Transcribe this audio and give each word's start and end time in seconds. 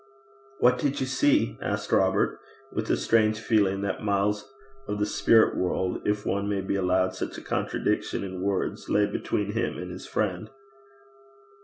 'What 0.57 0.79
did 0.79 0.99
you 0.99 1.05
see?' 1.05 1.59
asked 1.61 1.91
Robert, 1.91 2.39
with 2.71 2.89
a 2.89 2.97
strange 2.97 3.39
feeling 3.39 3.81
that 3.81 4.01
miles 4.03 4.51
of 4.87 4.97
the 4.97 5.05
spirit 5.05 5.55
world, 5.55 6.01
if 6.07 6.25
one 6.25 6.49
may 6.49 6.61
be 6.61 6.73
allowed 6.75 7.13
such 7.13 7.37
a 7.37 7.41
contradiction 7.43 8.23
in 8.23 8.41
words, 8.41 8.89
lay 8.89 9.05
between 9.05 9.51
him 9.51 9.77
and 9.77 9.91
his 9.91 10.07
friend. 10.07 10.49